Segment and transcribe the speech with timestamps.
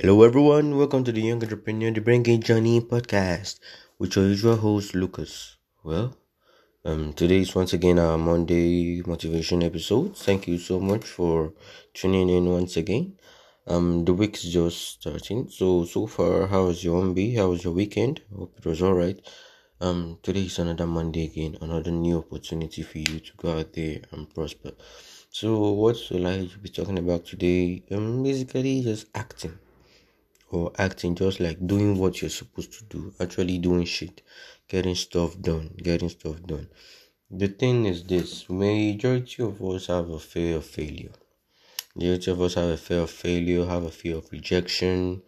[0.00, 0.76] Hello, everyone.
[0.76, 3.58] Welcome to the Young Entrepreneur, the Brain Gain Journey podcast
[3.98, 5.56] with your usual host, Lucas.
[5.82, 6.16] Well,
[6.84, 10.16] um, today is once again our Monday motivation episode.
[10.16, 11.52] Thank you so much for
[11.94, 13.18] tuning in once again.
[13.66, 15.48] Um, the week is just starting.
[15.50, 17.36] So, so far, how was your MB?
[17.36, 18.20] How was your weekend?
[18.32, 19.20] Hope it was alright.
[19.80, 24.02] Um, today is another Monday again, another new opportunity for you to go out there
[24.12, 24.74] and prosper.
[25.30, 27.82] So, what will I be talking about today?
[27.90, 29.58] Um, basically, just acting
[30.50, 34.22] or acting just like doing what you're supposed to do, actually doing shit,
[34.68, 36.68] getting stuff done, getting stuff done.
[37.30, 41.12] The thing is this majority of us have a fear of failure.
[41.94, 45.22] Majority of us have a fear of failure, have a fear of rejection.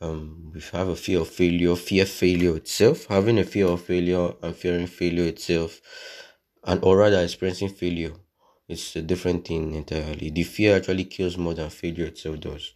[0.00, 4.34] Um, we have a fear of failure, fear failure itself, having a fear of failure
[4.42, 5.80] and fearing failure itself,
[6.64, 8.12] and or rather experiencing failure.
[8.68, 10.30] It's a different thing entirely.
[10.30, 12.72] The fear actually kills more than failure itself does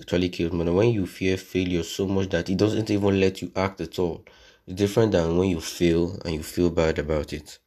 [0.00, 0.72] actually kills more.
[0.72, 4.24] When you fear failure so much that it doesn't even let you act at all,
[4.66, 7.58] it's different than when you fail and you feel bad about it.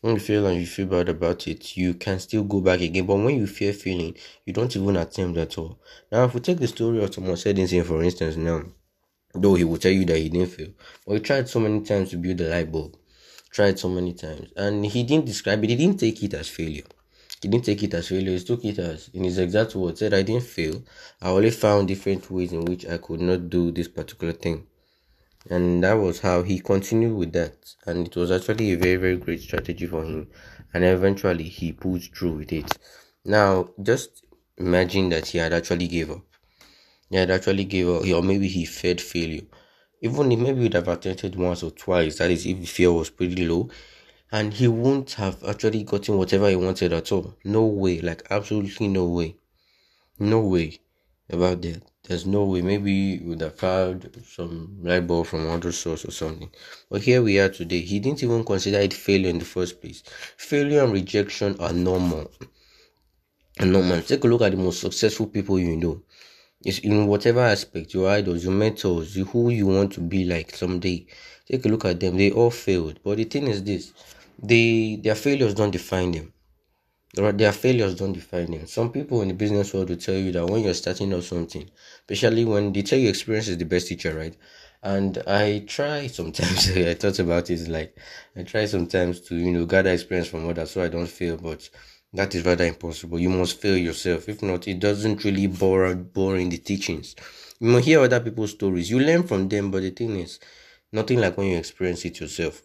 [0.00, 3.06] When you fail and you feel bad about it, you can still go back again.
[3.06, 5.78] But when you fear failing, you don't even attempt at all.
[6.12, 8.64] Now, if we take the story of Thomas Edison, for instance, now,
[9.34, 10.68] though he will tell you that he didn't fail,
[11.06, 12.96] but he tried so many times to build the light bulb,
[13.50, 16.84] tried so many times, and he didn't describe it, he didn't take it as failure.
[17.42, 20.14] He didn't take it as failure, he took it as, in his exact words, said,
[20.14, 20.82] I didn't fail.
[21.20, 24.66] I only found different ways in which I could not do this particular thing.
[25.50, 27.56] And that was how he continued with that.
[27.86, 30.30] And it was actually a very, very great strategy for him.
[30.72, 32.78] And eventually he pulled through with it.
[33.26, 34.24] Now, just
[34.56, 36.22] imagine that he had actually gave up.
[37.10, 39.42] He had actually gave up, or maybe he feared failure.
[40.00, 42.92] Even if maybe he would have attempted once or twice, that is, if the fear
[42.92, 43.68] was pretty low,
[44.34, 47.36] and he won't have actually gotten whatever he wanted at all.
[47.44, 49.36] No way, like absolutely no way,
[50.18, 50.80] no way
[51.30, 51.82] about that.
[52.02, 52.60] There's no way.
[52.60, 56.50] Maybe you would have found some light bulb from other source or something.
[56.90, 57.82] But here we are today.
[57.82, 60.02] He didn't even consider it failure in the first place.
[60.36, 62.28] Failure and rejection are normal.
[63.60, 64.02] And normal.
[64.02, 66.02] Take a look at the most successful people you know.
[66.64, 71.06] It's in whatever aspect, your idols, your mentors, who you want to be like someday.
[71.46, 72.16] Take a look at them.
[72.16, 72.98] They all failed.
[73.04, 73.92] But the thing is this
[74.42, 76.32] they their failures don't define them.
[77.16, 78.66] Their failures don't define them.
[78.66, 81.68] Some people in the business world will tell you that when you're starting out something,
[82.08, 84.36] especially when they tell you experience is the best teacher, right?
[84.82, 86.70] And I try sometimes.
[86.76, 87.96] I thought about it like
[88.36, 91.68] I try sometimes to you know gather experience from others so I don't fail, but
[92.12, 93.18] that is rather impossible.
[93.18, 94.28] You must fail yourself.
[94.28, 95.86] If not, it doesn't really bore
[96.36, 97.14] in the teachings.
[97.60, 98.90] You must hear other people's stories.
[98.90, 100.38] You learn from them, but the thing is,
[100.92, 102.62] nothing like when you experience it yourself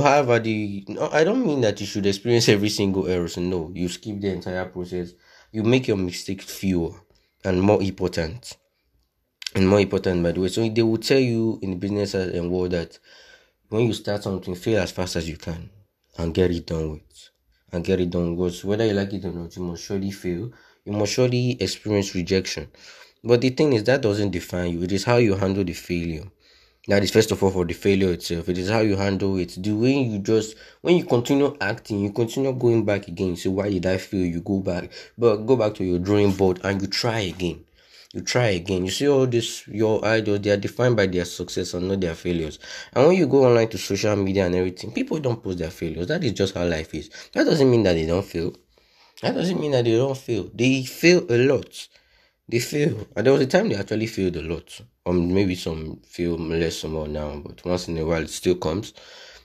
[0.00, 3.28] however uh, the no, i don't mean that you should experience every single error.
[3.38, 5.12] No you skip the entire process.
[5.52, 6.92] You make your mistakes fewer
[7.44, 8.56] and more important.
[9.54, 10.48] And more important by the way.
[10.48, 12.98] So they will tell you in the business and world that
[13.68, 15.70] when you start something fail as fast as you can
[16.18, 17.30] and get it done with.
[17.72, 20.52] And get it done because whether you like it or not you must surely fail.
[20.84, 22.68] You must surely experience rejection.
[23.24, 24.82] But the thing is that doesn't define you.
[24.82, 26.24] It is how you handle the failure
[26.88, 28.48] that is first of all for the failure itself.
[28.48, 29.54] It is how you handle it.
[29.56, 33.36] The way you just when you continue acting, you continue going back again.
[33.36, 34.24] So why did I fail?
[34.24, 37.64] You go back, but go back to your drawing board and you try again.
[38.12, 38.84] You try again.
[38.84, 42.14] You see all this your idols, they are defined by their success and not their
[42.14, 42.58] failures.
[42.92, 46.08] And when you go online to social media and everything, people don't post their failures.
[46.08, 47.10] That is just how life is.
[47.32, 48.54] That doesn't mean that they don't fail.
[49.22, 50.50] That doesn't mean that they don't fail.
[50.54, 51.88] They fail a lot
[52.48, 53.06] they fail.
[53.16, 54.80] And there was a time they actually failed a lot.
[55.04, 58.56] Or um, maybe some fail less more now, but once in a while it still
[58.56, 58.94] comes.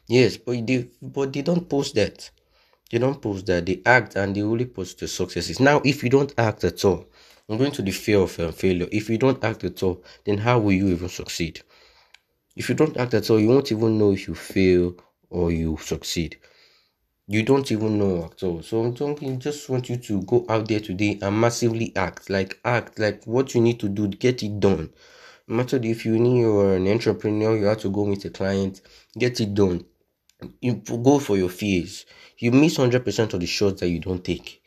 [0.08, 2.30] Yes, but they but they don't post that.
[2.92, 3.66] They don't post that.
[3.66, 5.60] They act and they only post the successes.
[5.60, 7.06] Now, if you don't act at all,
[7.50, 8.88] I'm going to the fear of um, failure.
[8.92, 11.62] If you don't act at all, then how will you even succeed?
[12.56, 14.96] If you don't act at all, you won't even know if you fail
[15.30, 16.38] or you succeed
[17.28, 18.62] you don't even know at all.
[18.62, 22.30] So I'm talking, just want you to go out there today and massively act.
[22.30, 24.92] Like act like what you need to do, get it done.
[25.48, 28.82] No matter if you need you're an entrepreneur, you have to go meet a client,
[29.18, 29.86] get it done.
[30.62, 32.06] You go for your fears.
[32.38, 34.62] You miss hundred percent of the shots that you don't take.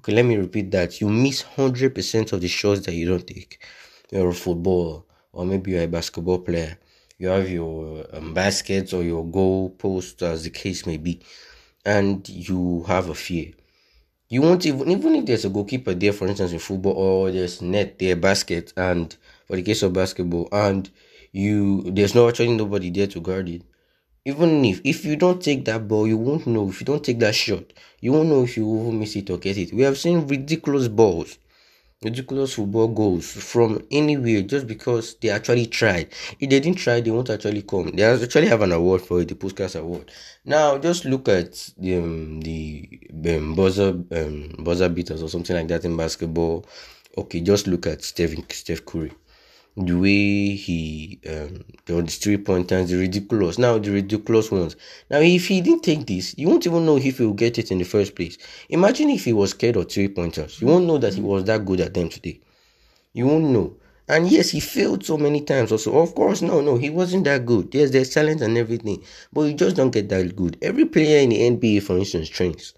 [0.00, 1.00] Okay, let me repeat that.
[1.00, 3.62] You miss hundred percent of the shots that you don't take.
[4.10, 6.78] You're a football, or maybe you're a basketball player.
[7.18, 11.22] You have your um, baskets or your goal post, as the case may be
[11.84, 13.52] and you have a fear.
[14.28, 17.60] You won't even even if there's a goalkeeper there, for instance, in football, or there's
[17.62, 19.14] net there, basket, and
[19.46, 20.90] for the case of basketball, and
[21.32, 23.62] you there's no actually nobody there to guard it.
[24.24, 26.68] Even if if you don't take that ball, you won't know.
[26.68, 27.64] If you don't take that shot,
[28.00, 29.72] you won't know if you will miss it or get it.
[29.72, 31.38] We have seen ridiculous balls,
[32.02, 36.08] ridiculous football goals from anywhere just because they actually tried.
[36.40, 37.88] If they didn't try, they won't actually come.
[37.88, 40.10] They actually have an award for it, the Puskas Award.
[40.44, 42.88] Now, just look at the um, the
[43.28, 46.64] um, buzzer um, buzzer beaters or something like that in basketball.
[47.18, 49.12] Okay, just look at Stephen Steph Curry
[49.76, 53.58] the way he um the three pointers, the ridiculous.
[53.58, 54.76] Now the ridiculous ones.
[55.10, 57.70] Now if he didn't take this, you won't even know if he will get it
[57.72, 58.38] in the first place.
[58.68, 60.60] Imagine if he was scared of three pointers.
[60.60, 62.40] You won't know that he was that good at them today.
[63.12, 63.76] You won't know.
[64.06, 65.98] And yes, he failed so many times also.
[65.98, 67.74] Of course, no, no, he wasn't that good.
[67.74, 69.02] Yes, there's talent and everything.
[69.32, 70.58] But you just don't get that good.
[70.60, 72.74] Every player in the NBA, for instance, trains.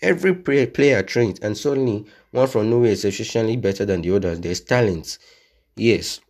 [0.00, 1.38] Every player, player trains.
[1.40, 4.40] And suddenly, one from nowhere is sufficiently better than the others.
[4.40, 5.18] There's talent.
[5.76, 6.20] Yes.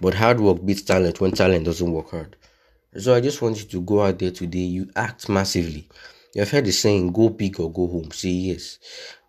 [0.00, 2.36] But hard work beats talent when talent doesn't work hard.
[2.96, 4.58] So I just want you to go out there today.
[4.58, 5.88] You act massively.
[6.34, 8.10] You've heard the saying, go big or go home.
[8.12, 8.78] Say yes.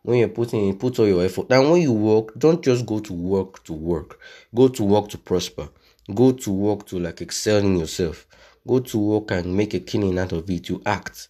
[0.03, 1.51] When you're putting in, put all your effort.
[1.51, 4.19] And when you work, don't just go to work to work.
[4.55, 5.69] Go to work to prosper.
[6.13, 8.25] Go to work to like excel in yourself.
[8.67, 10.69] Go to work and make a killing out of it.
[10.69, 11.29] You act.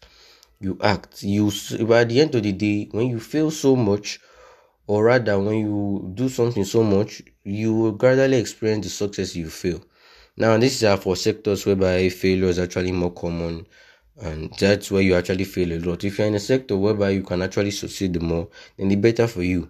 [0.60, 1.24] You act.
[1.24, 1.52] You
[1.86, 4.20] by the end of the day, when you fail so much,
[4.88, 9.50] or rather when you do something so much you will gradually experience the success you
[9.50, 9.84] feel
[10.38, 13.66] now this is for sectors whereby failure is actually more common
[14.22, 16.04] and that's where you actually fail a lot.
[16.04, 18.48] If you're in a sector whereby you can actually succeed the more
[18.78, 19.70] then the better for you.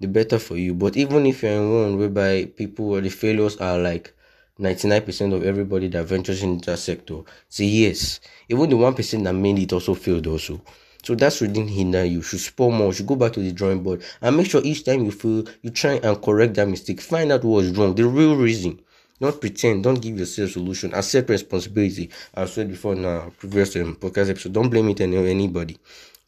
[0.00, 0.74] The better for you.
[0.74, 4.14] But even if you're in one whereby people or the failures are like
[4.58, 9.58] 99% of everybody that ventures into that sector say yes even the 1% that made
[9.58, 10.60] it also failed also
[11.08, 12.16] so that's shouldn't hinder you.
[12.16, 12.88] you should spur more.
[12.88, 15.46] You should go back to the drawing board and make sure each time you feel
[15.62, 17.00] you try and correct that mistake.
[17.00, 18.78] Find out what's wrong, the real reason.
[19.18, 19.84] Don't pretend.
[19.84, 20.92] Don't give yourself solution.
[20.92, 22.10] Accept responsibility.
[22.34, 24.52] I've said before in our previous um, podcast episode.
[24.52, 25.78] Don't blame it on anybody.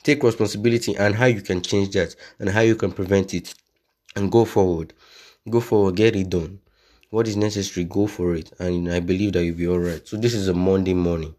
[0.02, 3.52] Take responsibility and how you can change that and how you can prevent it,
[4.16, 4.94] and go forward.
[5.50, 5.96] Go forward.
[5.96, 6.58] Get it done.
[7.10, 10.08] What is necessary, go for it, and I believe that you'll be alright.
[10.08, 11.34] So this is a Monday morning.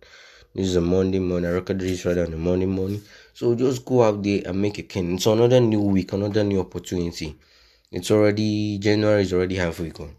[0.54, 1.50] This is a Monday morning.
[1.50, 3.02] I record this right on a Monday morning.
[3.34, 5.16] So just go out there and make a king.
[5.16, 7.36] It's another new week, another new opportunity.
[7.92, 10.16] It's already January is already halfway gone.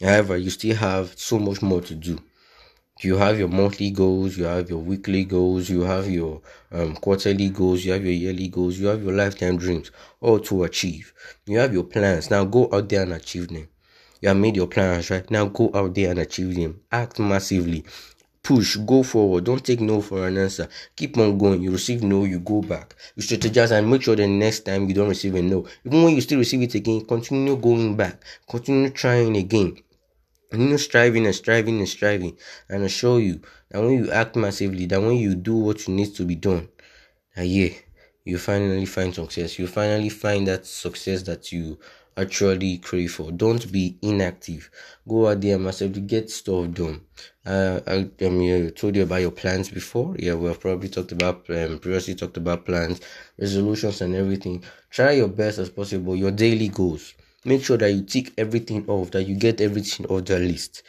[0.00, 2.18] However, you still have so much more to do.
[3.00, 6.42] You have your monthly goals, you have your weekly goals, you have your
[6.72, 10.64] um, quarterly goals, you have your yearly goals, you have your lifetime dreams, all to
[10.64, 11.12] achieve.
[11.46, 12.28] You have your plans.
[12.30, 13.68] Now go out there and achieve them.
[14.20, 15.30] You have made your plans, right?
[15.30, 16.80] Now go out there and achieve them.
[16.90, 17.84] Act massively
[18.48, 19.44] push, go forward.
[19.44, 20.66] Don't take no for an answer.
[20.96, 21.60] Keep on going.
[21.62, 22.94] You receive no, you go back.
[23.14, 25.66] You strategize and make sure the next time you don't receive a no.
[25.84, 28.24] Even when you still receive it again, continue going back.
[28.48, 29.76] Continue trying again.
[30.50, 32.38] Continue striving and striving and striving.
[32.70, 35.92] And I assure you that when you act massively, that when you do what you
[35.92, 36.70] need to be done,
[37.36, 37.74] that yeah,
[38.24, 39.58] you finally find success.
[39.58, 41.78] You finally find that success that you
[42.18, 43.30] actually crave for.
[43.32, 44.70] Don't be inactive.
[45.08, 47.00] Go out there and massively get stuff done.
[47.46, 50.14] Uh, I, I mean, I told you about your plans before.
[50.18, 53.00] Yeah, we have probably talked about um, previously talked about plans,
[53.38, 54.64] resolutions, and everything.
[54.90, 56.16] Try your best as possible.
[56.16, 57.14] Your daily goals.
[57.44, 59.12] Make sure that you tick everything off.
[59.12, 60.82] That you get everything off the list.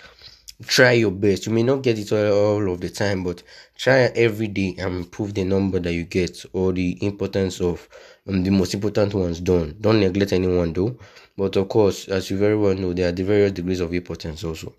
[0.68, 1.46] Try your best.
[1.46, 3.44] You may not get it all, of the time, but
[3.78, 7.88] try every day and improve the number that you get or the importance of
[8.28, 9.78] um, the most important ones done.
[9.80, 11.00] Don't neglect anyone though.
[11.38, 14.44] But of course, as you very well know, there are the various degrees of importance
[14.44, 14.76] also.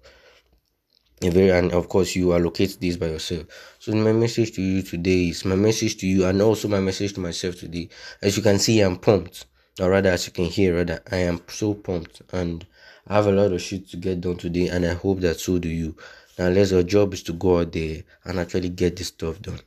[1.23, 3.47] Very, and of course, you allocate this by yourself.
[3.79, 7.15] So, my message to you today is my message to you, and also my message
[7.15, 7.89] to myself today.
[8.23, 9.45] As you can see, I'm pumped,
[9.79, 12.67] or rather, as you can hear, rather, I am so pumped, and
[13.11, 15.59] I have a lot of shit to get done today, and I hope that so
[15.59, 15.97] do you.
[16.39, 19.59] Now, let's our job is to go out there and actually get this stuff done.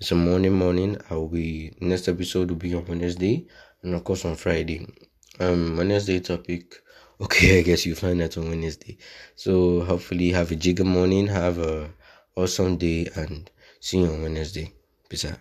[0.00, 0.98] It's a morning, morning.
[1.08, 3.46] I will be next episode will be on Wednesday,
[3.84, 4.84] and of course on Friday.
[5.38, 6.74] Um, Wednesday topic.
[7.20, 8.98] Okay, I guess you find that on Wednesday.
[9.36, 11.88] So hopefully have a jigger morning, have a
[12.34, 13.48] awesome day, and
[13.78, 14.72] see you on Wednesday.
[15.08, 15.38] Peace out.